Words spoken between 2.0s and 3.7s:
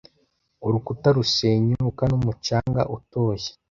n'umucanga utoshye,